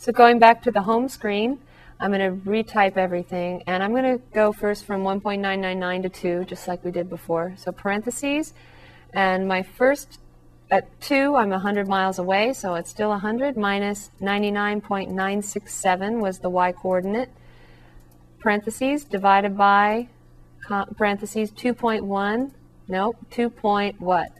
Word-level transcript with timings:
So 0.00 0.12
going 0.12 0.38
back 0.38 0.62
to 0.62 0.70
the 0.70 0.80
home 0.80 1.10
screen, 1.10 1.58
I'm 2.00 2.10
going 2.10 2.22
to 2.22 2.30
retype 2.50 2.96
everything, 2.96 3.62
and 3.66 3.82
I'm 3.82 3.90
going 3.90 4.18
to 4.18 4.24
go 4.32 4.50
first 4.50 4.86
from 4.86 5.02
1.999 5.02 6.02
to 6.04 6.08
2, 6.08 6.44
just 6.46 6.66
like 6.66 6.82
we 6.82 6.90
did 6.90 7.10
before. 7.10 7.52
So 7.58 7.70
parentheses, 7.70 8.54
and 9.12 9.46
my 9.46 9.62
first, 9.62 10.18
at 10.70 10.98
2, 11.02 11.36
I'm 11.36 11.50
100 11.50 11.86
miles 11.86 12.18
away, 12.18 12.54
so 12.54 12.76
it's 12.76 12.88
still 12.88 13.10
100, 13.10 13.58
minus 13.58 14.10
99.967 14.22 16.18
was 16.18 16.38
the 16.38 16.48
y-coordinate, 16.48 17.28
parentheses, 18.38 19.04
divided 19.04 19.54
by, 19.54 20.08
parentheses, 20.96 21.50
2.1, 21.50 22.52
nope, 22.88 23.18
2 23.30 23.50
point 23.50 24.00
what? 24.00 24.32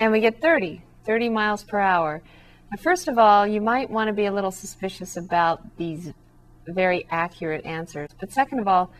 and 0.00 0.12
we 0.12 0.20
get 0.20 0.40
30, 0.40 0.82
30 1.04 1.28
miles 1.28 1.64
per 1.64 1.78
hour. 1.78 2.22
Now, 2.70 2.76
first 2.76 3.08
of 3.08 3.18
all, 3.18 3.46
you 3.46 3.60
might 3.60 3.90
want 3.90 4.08
to 4.08 4.12
be 4.12 4.26
a 4.26 4.32
little 4.32 4.50
suspicious 4.50 5.16
about 5.16 5.76
these 5.76 6.12
very 6.66 7.06
accurate 7.10 7.64
answers. 7.64 8.10
But 8.18 8.32
second 8.32 8.58
of 8.58 8.68
all, 8.68 8.90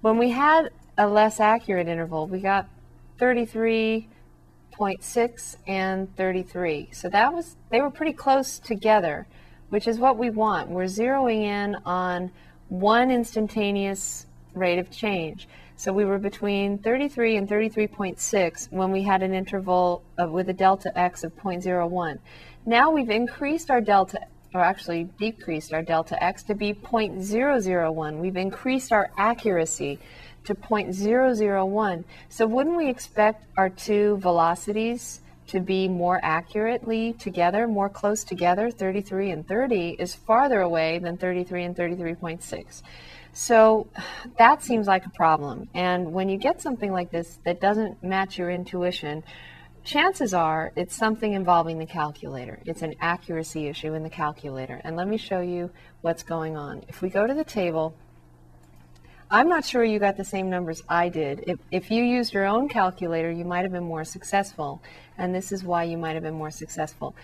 when 0.00 0.18
we 0.18 0.30
had 0.30 0.70
a 0.98 1.06
less 1.06 1.40
accurate 1.40 1.88
interval, 1.88 2.26
we 2.26 2.40
got 2.40 2.68
33 3.18 4.08
0.6 4.72 5.56
and 5.66 6.14
33. 6.16 6.88
So 6.92 7.08
that 7.08 7.32
was 7.32 7.56
they 7.70 7.80
were 7.80 7.90
pretty 7.90 8.12
close 8.12 8.58
together, 8.58 9.26
which 9.70 9.86
is 9.86 9.98
what 9.98 10.18
we 10.18 10.30
want. 10.30 10.68
We're 10.68 10.84
zeroing 10.84 11.42
in 11.42 11.76
on 11.84 12.30
one 12.68 13.10
instantaneous 13.10 14.26
rate 14.54 14.78
of 14.78 14.90
change. 14.90 15.48
So 15.76 15.92
we 15.92 16.04
were 16.04 16.18
between 16.18 16.78
33 16.78 17.36
and 17.36 17.48
33.6 17.48 18.70
when 18.70 18.92
we 18.92 19.02
had 19.02 19.22
an 19.22 19.34
interval 19.34 20.02
of, 20.18 20.30
with 20.30 20.48
a 20.48 20.52
delta 20.52 20.96
x 20.96 21.24
of 21.24 21.34
0.01. 21.36 22.18
Now 22.64 22.90
we've 22.90 23.10
increased 23.10 23.70
our 23.70 23.80
delta, 23.80 24.20
or 24.54 24.60
actually 24.60 25.04
decreased 25.18 25.72
our 25.72 25.82
delta 25.82 26.22
x 26.22 26.44
to 26.44 26.54
be 26.54 26.72
0.001. 26.72 28.18
We've 28.18 28.36
increased 28.36 28.92
our 28.92 29.10
accuracy 29.18 29.98
to 30.44 30.54
0.001. 30.54 32.04
So 32.28 32.46
wouldn't 32.46 32.76
we 32.76 32.88
expect 32.88 33.44
our 33.56 33.70
two 33.70 34.16
velocities 34.18 35.20
to 35.48 35.60
be 35.60 35.88
more 35.88 36.20
accurately 36.22 37.12
together, 37.14 37.66
more 37.68 37.88
close 37.88 38.24
together? 38.24 38.70
33 38.70 39.30
and 39.30 39.46
30 39.46 39.96
is 39.98 40.14
farther 40.14 40.60
away 40.60 40.98
than 40.98 41.16
33 41.16 41.64
and 41.64 41.76
33.6. 41.76 42.82
So 43.32 43.88
that 44.36 44.62
seems 44.62 44.86
like 44.86 45.06
a 45.06 45.10
problem. 45.10 45.68
And 45.74 46.12
when 46.12 46.28
you 46.28 46.36
get 46.36 46.60
something 46.60 46.92
like 46.92 47.10
this 47.10 47.38
that 47.44 47.60
doesn't 47.60 48.02
match 48.02 48.38
your 48.38 48.50
intuition, 48.50 49.24
chances 49.84 50.34
are 50.34 50.72
it's 50.76 50.94
something 50.94 51.32
involving 51.32 51.78
the 51.78 51.86
calculator. 51.86 52.60
It's 52.66 52.82
an 52.82 52.94
accuracy 53.00 53.68
issue 53.68 53.94
in 53.94 54.02
the 54.02 54.10
calculator. 54.10 54.80
And 54.84 54.96
let 54.96 55.08
me 55.08 55.16
show 55.16 55.40
you 55.40 55.70
what's 56.02 56.22
going 56.22 56.56
on. 56.56 56.84
If 56.88 57.00
we 57.00 57.08
go 57.08 57.26
to 57.26 57.34
the 57.34 57.44
table 57.44 57.94
I'm 59.34 59.48
not 59.48 59.64
sure 59.64 59.82
you 59.82 59.98
got 59.98 60.18
the 60.18 60.26
same 60.26 60.50
numbers 60.50 60.82
I 60.90 61.08
did. 61.08 61.44
If, 61.46 61.58
if 61.70 61.90
you 61.90 62.04
used 62.04 62.34
your 62.34 62.44
own 62.44 62.68
calculator, 62.68 63.30
you 63.30 63.46
might 63.46 63.62
have 63.62 63.72
been 63.72 63.82
more 63.82 64.04
successful, 64.04 64.82
and 65.16 65.34
this 65.34 65.52
is 65.52 65.64
why 65.64 65.84
you 65.84 65.96
might 65.96 66.12
have 66.12 66.22
been 66.22 66.34
more 66.34 66.50
successful. 66.50 67.14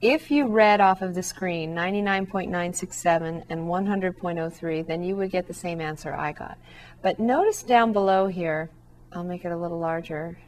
If 0.00 0.30
you 0.30 0.46
read 0.46 0.80
off 0.80 1.02
of 1.02 1.16
the 1.16 1.22
screen 1.24 1.74
99.967 1.74 3.42
and 3.48 3.62
100.03, 3.62 4.86
then 4.86 5.02
you 5.02 5.16
would 5.16 5.32
get 5.32 5.48
the 5.48 5.54
same 5.54 5.80
answer 5.80 6.14
I 6.14 6.30
got. 6.30 6.58
But 7.02 7.18
notice 7.18 7.64
down 7.64 7.92
below 7.92 8.28
here, 8.28 8.70
I'll 9.12 9.24
make 9.24 9.44
it 9.44 9.50
a 9.50 9.56
little 9.56 9.80
larger, 9.80 10.38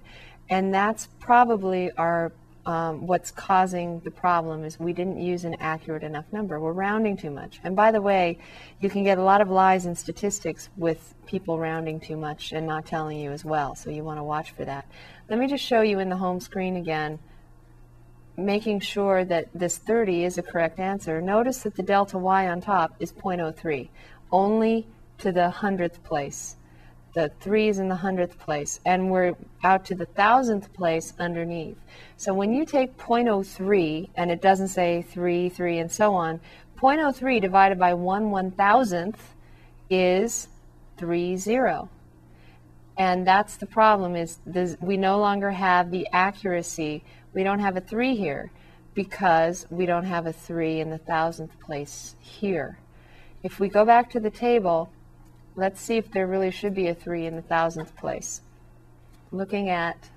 And 0.50 0.74
that's 0.74 1.08
probably 1.20 1.92
our 1.98 2.32
um, 2.64 3.08
what's 3.08 3.32
causing 3.32 4.02
the 4.02 4.12
problem 4.12 4.64
is 4.64 4.80
we 4.80 4.94
didn't 4.94 5.20
use 5.20 5.46
an 5.46 5.56
accurate 5.60 6.04
enough 6.04 6.26
number. 6.32 6.60
We're 6.60 6.74
rounding 6.74 7.18
too 7.18 7.32
much. 7.32 7.60
And 7.64 7.76
by 7.76 7.92
the 7.92 8.02
way, 8.02 8.38
you 8.80 8.88
can 8.88 9.04
get 9.04 9.18
a 9.18 9.24
lot 9.24 9.42
of 9.42 9.50
lies 9.50 9.88
in 9.88 9.96
statistics 9.96 10.70
with 10.78 11.16
people 11.26 11.58
rounding 11.58 12.00
too 12.00 12.18
much 12.18 12.52
and 12.52 12.68
not 12.68 12.86
telling 12.86 13.18
you 13.18 13.32
as 13.32 13.44
well. 13.44 13.74
So 13.74 13.90
you 13.90 14.04
want 14.04 14.20
to 14.20 14.24
watch 14.24 14.52
for 14.52 14.64
that. 14.66 14.86
Let 15.28 15.40
me 15.40 15.48
just 15.48 15.64
show 15.64 15.82
you 15.82 15.98
in 15.98 16.10
the 16.10 16.18
home 16.18 16.40
screen 16.40 16.76
again, 16.76 17.18
making 18.38 18.82
sure 18.82 19.26
that 19.26 19.48
this 19.56 19.80
30 19.80 20.26
is 20.26 20.38
a 20.38 20.44
correct 20.44 20.78
answer. 20.78 21.20
Notice 21.20 21.64
that 21.64 21.76
the 21.76 21.84
delta 21.84 22.20
y 22.20 22.48
on 22.48 22.62
top 22.62 22.94
is 23.00 23.12
0.03. 23.12 23.90
Only 24.32 24.86
to 25.22 25.32
the 25.32 25.50
hundredth 25.50 26.04
place. 26.04 26.58
The 27.14 27.30
three 27.42 27.68
is 27.68 27.80
in 27.80 27.90
the 27.90 27.96
hundredth 27.96 28.40
place, 28.40 28.80
and 28.86 29.12
we're 29.12 29.36
out 29.64 29.84
to 29.86 29.96
the 29.96 30.06
thousandth 30.06 30.72
place 30.74 31.14
underneath. 31.20 31.78
So 32.16 32.34
when 32.34 32.54
you 32.54 32.66
take 32.66 32.98
0.03, 32.98 34.10
and 34.16 34.32
it 34.32 34.42
doesn't 34.42 34.70
say 34.70 35.02
3, 35.02 35.50
3, 35.50 35.80
and 35.80 35.92
so 35.92 36.14
on, 36.16 36.40
0.03 36.78 37.42
divided 37.42 37.78
by 37.78 37.94
1 37.94 38.32
one 38.32 38.52
thousandth 38.52 39.36
is 39.90 40.48
3, 40.98 41.36
0. 41.36 41.90
And 42.98 43.28
that's 43.28 43.58
the 43.58 43.66
problem 43.66 44.16
is 44.16 44.40
this, 44.46 44.78
we 44.80 44.96
no 44.96 45.20
longer 45.20 45.52
have 45.52 45.92
the 45.92 46.08
accuracy. 46.14 47.04
We 47.34 47.44
don't 47.44 47.60
have 47.60 47.76
a 47.76 47.82
3 47.82 48.16
here 48.16 48.52
because 48.94 49.66
we 49.70 49.86
don't 49.86 50.06
have 50.06 50.26
a 50.26 50.34
3 50.34 50.80
in 50.80 50.90
the 50.90 50.98
thousandth 50.98 51.60
place 51.60 52.16
here. 52.20 52.80
If 53.44 53.60
we 53.60 53.70
go 53.70 53.86
back 53.86 54.10
to 54.12 54.20
the 54.20 54.30
table, 54.30 54.92
Let's 55.56 55.82
see 55.82 55.98
if 55.98 56.12
there 56.12 56.28
really 56.28 56.52
should 56.52 56.74
be 56.74 56.88
a 56.88 56.96
3 56.96 57.26
in 57.26 57.36
the 57.36 57.42
thousandth 57.42 57.96
place. 57.98 58.42
Looking 59.32 59.70
at 59.70 60.10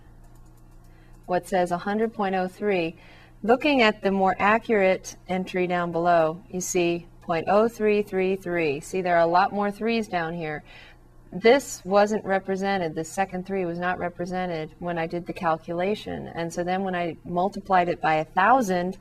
what 1.27 1.49
says 1.49 1.71
100.03, 1.71 2.95
looking 3.43 3.83
at 3.83 4.03
the 4.03 4.11
more 4.11 4.37
accurate 4.39 5.17
entry 5.29 5.67
down 5.67 5.91
below, 5.91 6.41
you 6.49 6.61
see 6.61 7.07
0.0333. 7.27 8.83
See, 8.83 9.03
there 9.03 9.17
are 9.17 9.23
a 9.23 9.27
lot 9.27 9.53
more 9.53 9.71
threes 9.71 10.09
down 10.09 10.35
here. 10.35 10.63
This 11.33 11.85
wasn't 11.85 12.25
represented. 12.25 12.95
The 12.95 13.05
second 13.05 13.45
three 13.45 13.65
was 13.65 13.79
not 13.79 13.99
represented 13.99 14.71
when 14.79 14.99
I 14.99 15.07
did 15.09 15.27
the 15.27 15.33
calculation. 15.33 16.29
And 16.29 16.53
so 16.53 16.63
then 16.63 16.85
when 16.85 16.95
I 16.95 17.17
multiplied 17.25 17.89
it 17.89 18.01
by 18.01 18.17
a 18.17 18.25
thousand, 18.25 18.99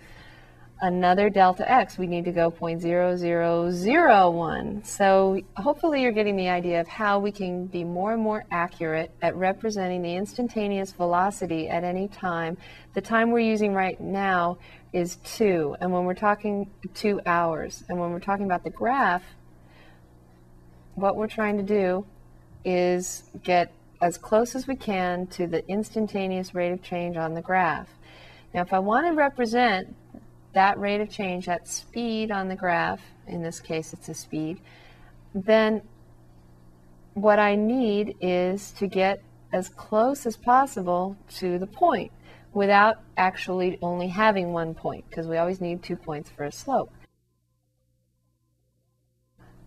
another 0.85 1.29
delta 1.31 1.71
x. 1.71 1.97
We 1.97 2.07
need 2.07 2.27
to 2.27 2.33
go 2.33 2.51
0.0001. 2.51 4.87
So 4.87 5.41
hopefully 5.57 6.03
you're 6.03 6.13
getting 6.13 6.37
the 6.37 6.51
idea 6.51 6.83
of 6.83 6.87
how 6.87 7.19
we 7.19 7.33
can 7.33 7.65
be 7.65 7.85
more 7.85 8.13
and 8.13 8.23
more 8.23 8.45
accurate 8.51 9.11
at 9.23 9.35
representing 9.35 10.03
the 10.03 10.15
instantaneous 10.15 10.93
velocity 10.93 11.71
at 11.71 11.85
any 11.85 12.09
time. 12.09 12.59
The 12.93 13.01
time 13.01 13.31
we're 13.31 13.39
using 13.39 13.73
right 13.73 13.99
now 13.99 14.59
is 14.93 15.17
2, 15.25 15.77
and 15.81 15.91
when 15.91 16.05
we're 16.05 16.13
talking 16.13 16.71
2 16.93 17.23
hours, 17.25 17.83
and 17.89 17.99
when 17.99 18.11
we're 18.11 18.21
talking 18.21 18.45
about 18.45 18.63
the 18.63 18.69
graph, 18.69 19.23
what 20.97 21.17
we're 21.17 21.29
trying 21.29 21.57
to 21.57 21.63
do 21.63 22.05
is 22.63 23.23
get 23.43 23.73
as 24.03 24.19
close 24.19 24.55
as 24.55 24.67
we 24.67 24.77
can 24.77 25.27
to 25.29 25.47
the 25.47 25.67
instantaneous 25.67 26.55
rate 26.55 26.73
of 26.73 26.83
change 26.83 27.17
on 27.17 27.33
the 27.33 27.41
graph. 27.41 27.89
Now, 28.53 28.61
if 28.61 28.75
I 28.75 28.81
want 28.81 29.07
to 29.07 29.15
represent 29.15 29.97
that 30.55 30.79
rate 30.79 31.01
of 31.01 31.11
change, 31.11 31.47
that 31.47 31.69
speed 31.69 32.31
on 32.31 32.49
the 32.49 32.56
graph, 32.56 33.01
in 33.27 33.43
this 33.43 33.61
case 33.61 33.93
it's 33.93 34.09
a 34.09 34.15
speed, 34.15 34.61
then 35.35 35.83
what 37.15 37.39
I 37.39 37.55
need 37.55 38.17
is 38.21 38.73
to 38.73 38.87
get 38.87 39.23
as 39.53 39.69
close 39.69 40.27
as 40.27 40.37
possible 40.37 41.17
to 41.37 41.59
the 41.59 41.67
point 41.67 42.11
without 42.53 43.01
actually 43.17 43.79
only 43.83 44.09
having 44.09 44.53
one 44.53 44.75
point, 44.75 45.05
because 45.09 45.27
we 45.27 45.37
always 45.37 45.61
need 45.61 45.83
two 45.83 45.97
points 45.97 46.31
for 46.31 46.45
a 46.45 46.53
slope. 46.53 46.91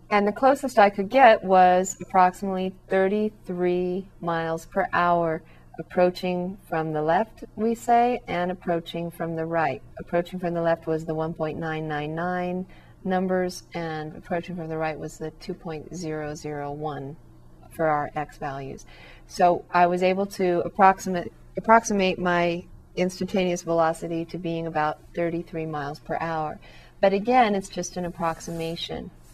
And 0.10 0.26
the 0.26 0.32
closest 0.32 0.80
I 0.80 0.90
could 0.90 1.10
get 1.10 1.44
was 1.44 1.98
approximately 2.02 2.74
33 2.88 4.08
miles 4.22 4.66
per 4.66 4.88
hour, 4.94 5.42
approaching 5.80 6.58
from 6.68 6.94
the 6.94 7.02
left, 7.02 7.44
we 7.56 7.76
say, 7.76 8.22
and 8.28 8.52
approaching 8.52 9.12
from 9.12 9.36
the 9.36 9.46
right. 9.46 9.82
Approaching 10.00 10.40
from 10.40 10.54
the 10.54 10.62
left 10.62 10.88
was 10.88 11.06
the 11.06 11.16
1.999 11.16 12.66
numbers, 13.04 13.64
and 13.74 14.16
approaching 14.16 14.56
from 14.56 14.68
the 14.68 14.78
right 14.78 14.98
was 14.98 15.18
the 15.18 15.32
2.001 15.32 17.16
for 17.72 17.88
our 17.88 18.12
x 18.16 18.38
values. 18.38 18.86
So 19.28 19.66
I 19.72 19.88
was 19.88 20.04
able 20.04 20.26
to 20.28 20.62
approximate, 20.62 21.32
approximate 21.56 22.20
my 22.20 22.66
instantaneous 22.96 23.62
velocity 23.62 24.26
to 24.26 24.38
being 24.38 24.68
about 24.68 25.00
33 25.16 25.66
miles 25.66 26.00
per 26.00 26.18
hour. 26.20 26.60
But 27.00 27.14
again, 27.14 27.54
it's 27.54 27.70
just 27.70 27.96
an 27.96 28.06
approximation. 28.06 29.12